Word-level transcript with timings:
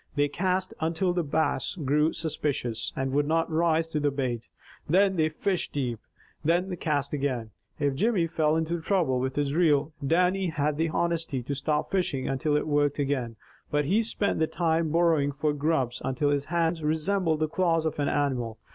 They 0.15 0.29
cast 0.29 0.73
until 0.79 1.13
the 1.13 1.21
Bass 1.21 1.75
grew 1.75 2.11
suspicious, 2.13 2.91
and 2.95 3.11
would 3.11 3.27
not 3.27 3.51
rise 3.51 3.87
to 3.89 3.99
the 3.99 4.09
bait; 4.09 4.47
then 4.89 5.15
they 5.15 5.29
fished 5.29 5.73
deep. 5.73 5.99
Then 6.43 6.69
they 6.69 6.75
cast 6.75 7.13
again. 7.13 7.51
If 7.77 7.93
Jimmy 7.93 8.25
fell 8.25 8.55
into 8.55 8.81
trouble 8.81 9.19
with 9.19 9.35
his 9.35 9.53
reel, 9.53 9.93
Dannie 10.03 10.47
had 10.47 10.77
the 10.79 10.89
honesty 10.89 11.43
to 11.43 11.53
stop 11.53 11.91
fishing 11.91 12.27
until 12.27 12.57
it 12.57 12.65
worked 12.65 12.97
again, 12.97 13.35
but 13.69 13.85
he 13.85 14.01
spent 14.01 14.39
the 14.39 14.47
time 14.47 14.89
burrowing 14.91 15.31
for 15.31 15.53
grubs 15.53 16.01
until 16.03 16.31
his 16.31 16.45
hands 16.45 16.81
resembled 16.83 17.39
the 17.39 17.47
claws 17.47 17.85
of 17.85 17.99
an 17.99 18.07
animal. 18.09 18.57